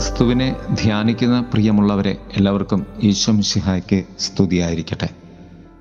ക്രിസ്തുവിനെ 0.00 0.56
ധ്യാനിക്കുന്ന 0.74 1.40
പ്രിയമുള്ളവരെ 1.40 2.18
എല്ലാവർക്കും 2.36 2.86
ഈശ്വം 3.02 3.42
ശിഹായ്ക്ക് 3.42 4.04
സ്തുതിയായിരിക്കട്ടെ. 4.18 5.08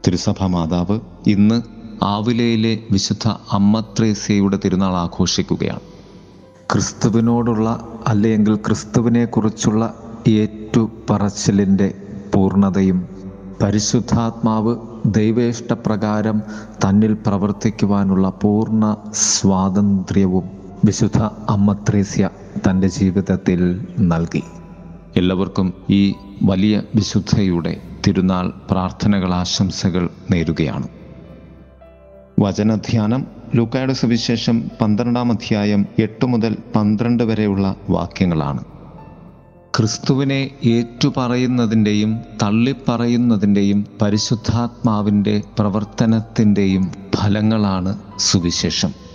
തിരുസഭ 0.08 0.44
മാതാവ് 0.44 1.00
ഇന്ന് 1.28 1.62
ആവിലയിലെ 2.04 2.80
വിശുദ്ധ 2.92 3.28
അമ്മ 3.52 3.80
ത്രേസ്യയുടെ 3.80 4.60
തിരുനാൾ 4.66 4.94
ആഘോഷിക്കുകയാണ്. 4.96 5.80
ക്രിസ്തുവിനോടുള്ള 6.72 7.88
അല്ലെങ്കിൽ 8.08 8.56
ക്രിസ്തുവിനെക്കുറിച്ചുള്ള 8.56 9.94
ഏറ്റുപറച്ചിലിന്റെ 10.28 11.94
പൂർണതയും 12.36 13.06
പരിശുദ്ധാത്മാവ് 13.62 14.76
ദൈവേഷ്ടപ്രകാരം 15.06 16.42
തന്നിൽ 16.86 17.14
പ്രവർത്തിക്കുവാനുള്ള 17.14 18.30
പൂർണ 18.30 18.98
സ്വാതന്ത്ര്യവും 19.12 20.59
വിശുദ്ധ 20.86 21.18
അമ്മ 21.24 21.74
ത്രേസ്യ 21.74 22.30
തന്റെ 22.70 22.88
ജീവിതത്തിൽ 22.88 23.88
നൽകി. 24.00 24.44
എല്ലാവർക്കും 25.18 25.74
ഈ 25.90 26.14
വലിയ 26.44 26.82
വിശുദ്ധയുടെ 26.96 27.82
തിരുനാൾ 28.08 28.52
പ്രാർത്ഥനകൾ 28.72 29.34
ആശംസകൾ 29.34 30.10
നേരുകയാണ്. 30.32 30.88
വചനധ്യാനം 32.40 33.28
ലൂക്കായുടെ 33.56 33.94
സുവിശേഷം 33.94 34.64
പന്ത്രണ്ടാം 34.82 35.32
അധ്യായം 35.32 35.86
എട്ട് 36.00 36.26
മുതൽ 36.26 36.58
പന്ത്രണ്ട് 36.76 37.24
വരെയുള്ള 37.24 37.76
വാക്യങ്ങളാണ്. 37.90 38.64
ക്രിസ്തുവിനെ 39.78 40.52
ഏറ്റുപറയുന്നതിന്റെയും 40.66 42.20
തള്ളിപ്പറയുന്നതിന്റെയും 42.44 43.86
പരിശുദ്ധാത്മാവിന്റെ 44.02 45.42
പ്രവർത്തനത്തിന്റെയും 45.60 46.92
ഫലങ്ങളാണ് 47.16 47.98
സുവിശേഷം. 48.20 49.09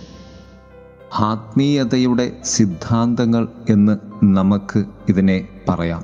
ആത്മീയതയുടെ 1.19 2.31
സിദ്ധാന്തങ്ങൾ 2.43 3.47
എന്ന് 3.69 3.97
നമുക്ക് 4.23 4.83
ഇതിനെ 5.09 5.47
പറയാം. 5.69 6.03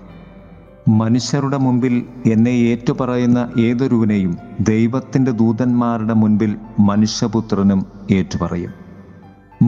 മനുഷ്യരുടെ 0.98 1.58
മുമ്പിൽ 1.58 2.04
എന്നെ 2.32 2.50
ഏറ്റുപറയുന്ന 2.50 3.50
ഏതൊരുവിനെയും 3.60 4.38
ദൈവത്തിന്റെ 4.60 5.32
ദൂതന്മാരുടെ 5.32 6.14
മുൻപിൽ 6.14 6.56
മനുഷ്യപുത്രനും 6.80 7.86
ഏറ്റുപറയും. 8.12 8.72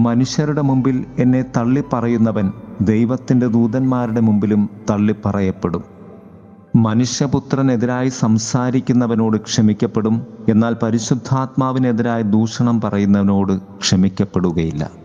മനുഷ്യരുടെ 0.03 0.61
മുമ്പിൽ 0.61 1.05
എന്നെ 1.19 1.45
തള്ളിപ്പറയുന്നവൻ 1.57 2.51
ദൈവത്തിന്റെ 2.81 3.47
ദൂതന്മാരുടെ 3.47 4.21
മുമ്പിലും 4.21 4.69
തള്ളിപ്പറയപ്പെടും. 4.89 5.83
മനുഷ്യപുത്രനെതിരായി 6.75 8.09
സംസാരിക്കുന്നവനോട് 8.09 9.37
ക്ഷമിക്കപ്പെടും 9.37 10.27
എന്നാൽ 10.49 10.75
പരിശുദ്ധാത്മാവിനെതിരായി 10.83 12.21
ദൂഷണം 12.21 12.81
പറയുന്നവനോട് 12.81 13.53
ക്ഷമിക്കപ്പെടുകയില്ല. 13.57 15.02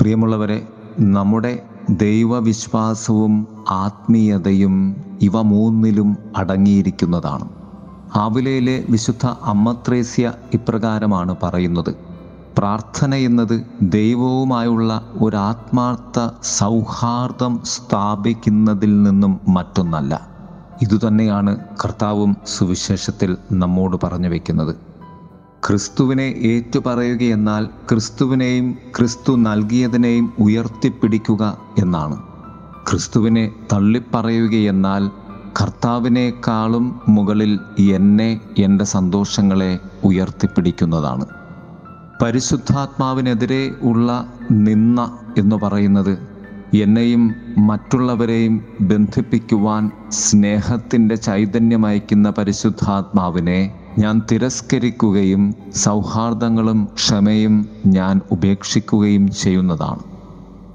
പ്രിയമുള്ളവരെ 0.00 0.68
നമ്മുടെ 0.98 1.62
ദൈവവിശ്വാസവും 1.90 3.46
ആത്മീയതയും 3.68 4.96
ഇവ 5.22 5.42
മൂന്നിലും 5.42 6.16
അടങ്ങിയിരിക്കുന്നതാണ്. 6.36 7.46
ആവിലയിലെ 8.14 8.84
വിശുദ്ധ 8.90 9.26
അമ്മത്രേസ്യ 9.26 10.32
ഇപ്രകാരമാണ് 10.54 11.36
പറയുന്നത്. 11.42 11.96
പ്രാർത്ഥന 12.58 13.14
എന്നത് 13.14 13.66
ദൈവവുമായുള്ള 13.82 15.08
ഒരാത്മാർത്ഥ 15.20 16.28
സൗഹാർദ്ദം 16.42 17.60
സ്ഥാപിക്കുന്നതിൽ 17.64 19.02
നിന്നും 19.02 19.40
മറ്റൊന്നല്ല. 19.48 20.28
ഇതുതന്നെയാണ് 20.82 21.56
കർത്താവും 21.84 22.36
സുവിശേഷത്തിൽ 22.46 23.36
നമ്മോട് 23.52 23.96
പറഞ്ഞു 24.04 24.28
വയ്ക്കുന്നത് 24.28 24.85
ക്രിസ്തുവിനെ 25.66 26.34
ഏറ്റുപറയുകയെന്നാൽ 26.42 27.68
ക്രിസ്തുവിനെയും 27.88 28.66
ക്രിസ്തു 28.96 29.36
നൽകിയതിനെയും 29.36 30.32
ഉയർത്തിപ്പിടിക്കുക 30.38 31.58
എന്നാണ്. 31.78 32.16
ക്രിസ്തുവിനെ 32.88 33.52
തള്ളിപ്പറയുകയെന്നാൽ 33.72 35.10
കർത്താവിനേക്കാളും 35.60 37.00
മുകളിൽ 37.08 37.58
എന്നെ 37.90 38.40
എന്റെ 38.58 38.84
സന്തോഷങ്ങളെ 38.84 39.78
ഉയർത്തിപ്പിടിക്കുന്നതാണ്. 40.04 41.26
പരിശുദ്ധാത്മാവിനെതിരെ 42.22 43.74
ഉള്ള 43.82 44.08
നിന്ന 44.50 45.00
എന്ന് 45.38 45.56
പറയുന്നത് 45.56 46.14
എന്നെയും 46.74 47.34
മറ്റുള്ളവരെയും 47.58 48.64
ബന്ധിപ്പിക്കുവാൻ 48.80 49.90
സ്നേഹത്തിന്റെ 50.10 51.14
ചൈതന്യമയക്കുന്ന 51.14 52.30
പരിശുദ്ധാത്മാവിനെ 52.30 53.70
ഞാൻ 53.98 54.22
തിരസ്കരിക്കുകയും 54.32 55.54
സൗഹാർദ്ദങ്ങളും 55.74 56.88
ക്ഷമയും 56.94 57.68
ഞാൻ 57.86 58.20
ഉപേക്ഷിക്കുകയും 58.30 59.30
ചെയ്യുന്നതാണ്. 59.30 60.00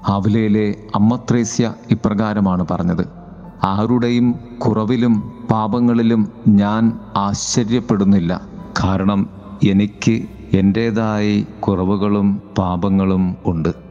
അവലയിലെ 0.06 0.74
അമ്മത്രേസ്യ 0.94 1.74
ഇപ്രകാരമാണ് 1.90 2.66
പറഞ്ഞത്. 2.70 3.08
ആരുടെയും 3.64 4.34
കുറവിലും 4.58 5.32
പാപങ്ങളിലും 5.50 6.28
ഞാൻ 6.48 6.92
ആശ്ചര്യപ്പെടുന്നില്ല. 7.16 8.40
കാരണം 8.84 9.26
എനിക്ക് 9.64 10.22
എന്റേതായി 10.54 11.46
കുറവുകളും 11.60 12.42
പാപങ്ങളും 12.58 13.36
ഉണ്ട്. 13.46 13.81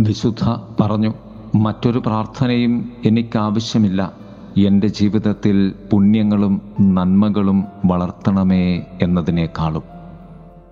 വിശുദ്ധ 0.00 0.56
പറഞ്ഞു 0.80 1.14
മറ്റൊരു 1.54 1.98
പ്രാർത്ഥനയും 2.06 2.92
എനിക്കാവശ്യമില്ല. 3.04 4.12
എന്റെ 4.56 4.86
ജീവിതത്തിൽ 4.86 5.72
പുണ്യങ്ങളും 5.92 6.62
നന്മകളും 6.80 7.64
വളർത്തണമേ 7.84 8.82
എന്നതിനേക്കാളും. 9.02 9.82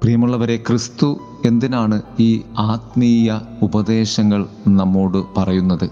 പ്രിയമുള്ളവരെ 0.02 0.56
ക്രിസ്തു 0.56 1.18
എന്തിനാണ് 1.44 2.02
ഈ 2.20 2.42
ആത്മീയ 2.58 3.40
ഉപദേശങ്ങൾ 3.62 4.46
നമ്മോട് 4.68 5.24
പറയുന്നത്? 5.36 5.90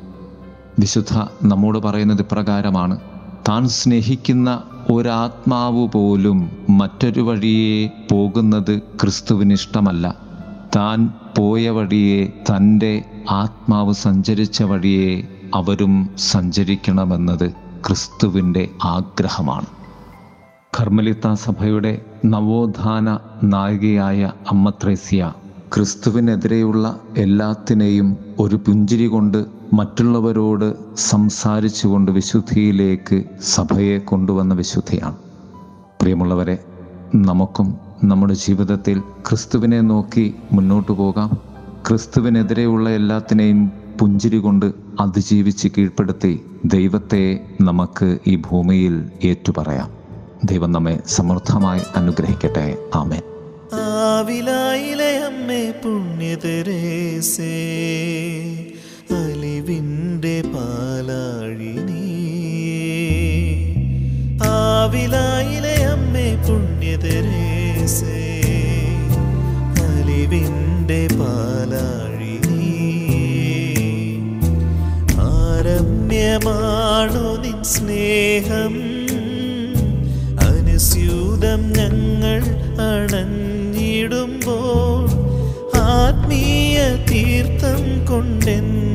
വിശുദ്ധ 0.79 1.19
നമ്മോട് 1.45 1.79
പറയുന്നത് 1.79 2.21
ഇപ്രകാരമാണ് 2.21 3.01
താൻ 3.49 3.69
സ്നേഹിക്കുന്ന 3.69 4.63
ഒരാത്മാവ് 4.91 5.89
പോലും 5.89 6.51
മറ്റൊരു 6.71 7.21
വഴിയെ 7.21 7.91
പോകുന്നത് 8.11 8.83
ക്രിസ്തുവിന് 9.01 9.53
ഇഷ്ടമല്ല 9.53 10.30
താൻ 10.77 11.11
പോയ 11.39 11.71
വഴിയെ 11.71 12.27
തന്റെ 12.27 13.05
ആത്മാവ് 13.31 13.93
സഞ്ചരിച്ച 13.93 14.63
വഴിയെ 14.63 15.23
അവരും 15.55 16.11
സഞ്ചരിക്കണമെന്നത് 16.19 17.51
ക്രിസ്തുവിന്റെ 17.87 18.69
ആഗ്രഹമാണ്. 18.85 19.67
കർമ്മലിത്ത 20.81 21.33
സഭയുടെ 21.33 22.05
നവോത്ഥാന 22.25 23.19
നായികയായ 23.45 24.33
അമ്മത്രേസ്യ 24.51 25.33
ക്രിസ്തുവിനെതിരെയുള്ള 25.75 27.01
എല്ലാത്തിനെയും 27.17 28.17
ഒരു 28.39 28.57
പുഞ്ചിരി 28.57 29.07
കൊണ്ട് 29.07 29.47
മറ്റുള്ളവരോട് 29.73 30.97
സംസാരിച്ചുകൊണ്ട് 30.97 32.11
വിശുദ്ധിയിലേക്ക് 32.11 33.25
സഭയെ 33.41 33.99
കൊണ്ടുവന്ന 33.99 34.55
വിശുദ്ധിയാണ്. 34.55 35.15
പ്രിയമുള്ളവരെ 36.01 36.65
നമുക്കും 37.15 37.90
നമ്മുടെ 38.05 38.35
ജീവിതത്തിൽ 38.35 38.99
ക്രിസ്തുവിനെ 38.99 39.81
നോക്കി 39.81 40.35
മുന്നോട്ട് 40.53 40.93
പോകാം. 40.93 41.39
ക്രിസ്തുവിനെതിരെയുള്ള 41.89 42.91
എല്ലാത്തിനെയും 42.91 43.73
പുഞ്ചിരി 44.01 44.37
കൊണ്ട് 44.37 44.73
അതിജീവിച്ച് 45.01 45.69
കീഴ്പ്പെടുത്തി 45.79 46.41
ദൈവത്തെ 46.65 47.41
നമുക്ക് 47.61 48.19
ഈ 48.27 48.37
ഭൂമിയിൽ 48.37 49.11
ഏറ്റുപറയാം. 49.25 49.91
ദൈവം 50.45 50.73
നമ്മെ 50.73 51.01
സമൃദ്ധമായി 51.07 51.83
അനുഗ്രഹിക്കട്ടെ. 51.97 52.77
ആമേൻ. 52.95 53.23
ആവിലായിലെ 53.73 55.19
അമ്മേ 55.19 55.71
പുണ്യതരേസേ 55.71 56.67
അലിവിന്റെ 59.11 60.00
പുണ്യതരേസേ 67.93 68.19
അലിവിന്റെ 69.85 71.01
പാലാഴിനി 71.13 72.75
ആരമ്യമാണു 75.53 77.25
നിൻ 77.45 77.59
സ്നേഹം 77.73 78.77
അനുസ്യൂതം 80.49 81.63
ഞങ്ങൾ 81.79 82.41
അണഞ്ഞിടുമ്പോൾ 82.89 84.37
ആത്മീയ 85.95 86.77
തീർത്ഥം 87.11 87.83
കൊണ്ടെന്നെ 88.05 88.90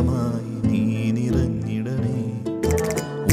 സ്നേഹമായി 0.00 0.52
നീ 0.64 0.82
നിറഞ്ഞിടണേ. 1.16 2.20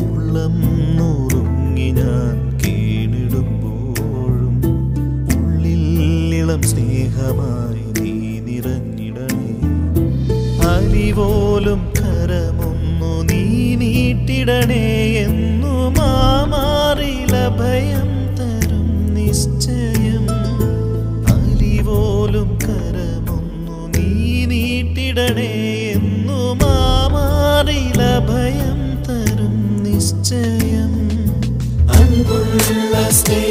ഉള്ളം 0.04 0.56
നുറുങ്ങി 0.98 1.86
ഞാൻ 1.92 2.34
കീണിടുമ്പോഴും 2.62 4.56
ഉള്ളിൽ 5.36 5.84
ഇളം 6.40 6.62
സ്നേഹമായി 6.62 7.86
നീ 8.00 8.12
നിറഞ്ഞിടണേ. 8.48 9.50
അലിപോലും 10.72 11.82
കരമൊന്നു 12.00 13.14
നീ 13.30 13.42
നീട്ടിടണേ 13.76 14.84
എന്നു 15.18 15.37
അൻപുള്ള 33.08 33.20
സ്നേഹമേ 33.20 33.47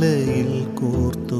പൂമാലയിൽ 0.00 0.52
കോർത്തുരർച്ചനയായി 0.78 1.39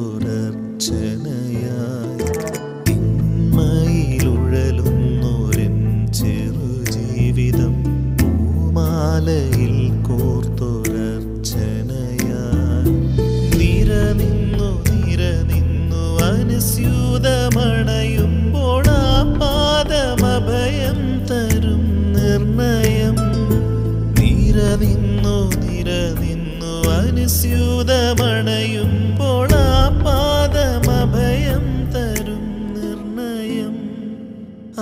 അനുസ്യൂതമണയുമ്പോൾ 28.10 29.50
ആ 29.56 29.72
പാദമഭയം 30.04 31.64
തരും 31.94 32.44
നിർണയം. 32.76 33.74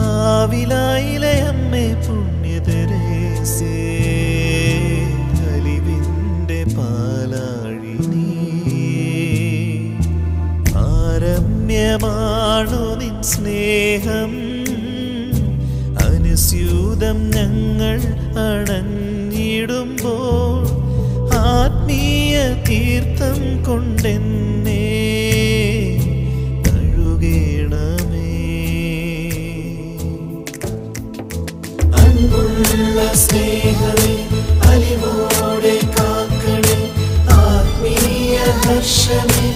ആവിലായിലെ 0.04 1.32
അമ്മേ 1.48 1.82
പുണ്യതരേസേ 2.04 3.72
അലിവിന്റെ 5.48 6.60
പാലാഴി 6.76 7.96
നീ. 8.12 8.28
ആരമ്യമാണു 10.86 12.82
നിൻ 13.00 13.18
സ്നേഹം 13.32 14.32
അനുസ്യൂതം 16.06 17.18
ഞങ്ങൾ 17.30 17.98
അണഞ്ഞിടുമ്പോൾ 18.46 20.47
തീർത്ഥം 22.68 23.40
കൊണ്ടെന്നേ 23.66 24.82
കഴുകേണമേ. 26.66 28.26
സ്നേഹമേ 33.20 34.12
അലിവോടെ 34.68 35.76
കാക്കണേ 35.96 36.76
ആത്മീയ 37.36 38.36
ഹർഷമേ 38.62 39.46